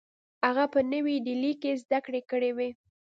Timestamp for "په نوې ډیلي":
0.73-1.53